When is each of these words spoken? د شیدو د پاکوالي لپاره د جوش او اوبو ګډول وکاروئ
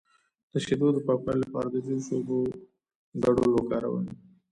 د 0.51 0.53
شیدو 0.65 0.87
د 0.93 0.97
پاکوالي 1.05 1.39
لپاره 1.45 1.67
د 1.69 1.75
جوش 1.85 2.05
او 2.13 2.17
اوبو 2.17 2.39
ګډول 3.23 3.49
وکاروئ 3.53 4.07